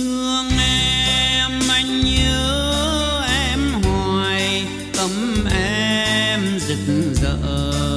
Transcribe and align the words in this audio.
thương 0.00 0.48
em 0.58 1.50
anh 1.68 2.00
nhớ 2.04 3.22
em 3.28 3.82
hoài 3.82 4.66
tâm 4.96 5.44
em 5.52 6.58
rực 6.58 7.14
rỡ. 7.22 7.89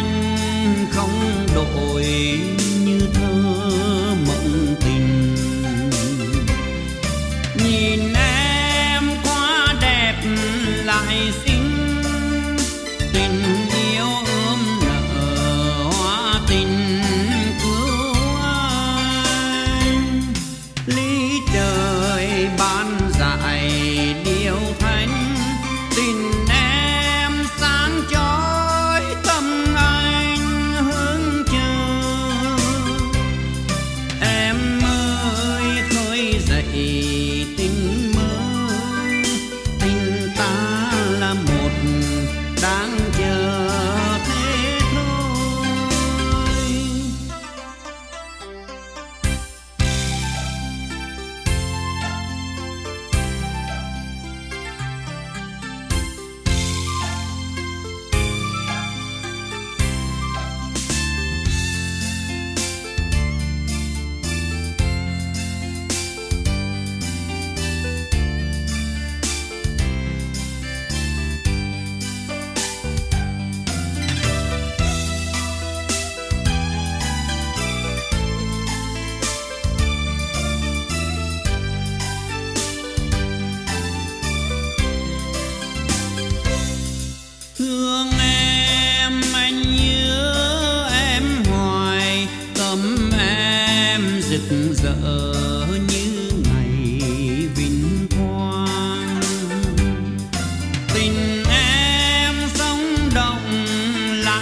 anh 0.00 0.86
không 0.90 1.46
đổi 1.54 2.04
như 2.84 3.00
thơ 3.14 3.54
mộng 4.26 4.74
tình. 4.80 5.34
Nhìn 7.64 8.14
em 8.14 9.02
quá 9.24 9.74
đẹp 9.80 10.14
lại 10.84 11.32
xinh 11.44 11.59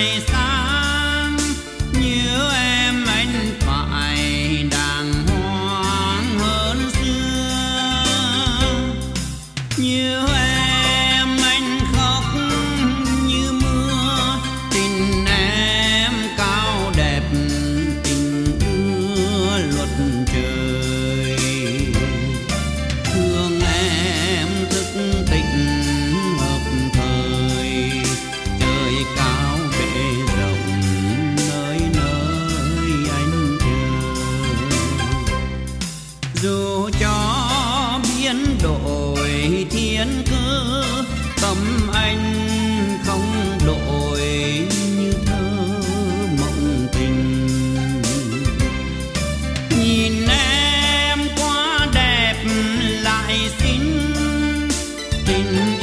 Chinese 0.00 0.29
dù 36.42 36.90
cho 37.00 37.50
biến 38.02 38.58
đổi 38.62 39.66
thiên 39.70 40.22
cơ, 40.30 40.84
tâm 41.42 41.56
anh 41.94 42.34
không 43.04 43.58
đổi 43.66 44.20
như 44.96 45.12
thơ 45.26 45.66
mộng 46.40 46.86
tình. 46.92 47.46
Nhìn 49.78 50.28
em 50.28 51.18
quá 51.36 51.86
đẹp, 51.94 52.34
lại 53.02 53.38
xinh, 53.58 54.12
tình 55.26 55.79